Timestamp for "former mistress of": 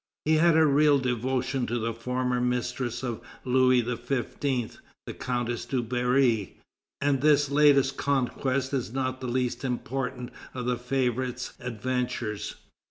1.93-3.21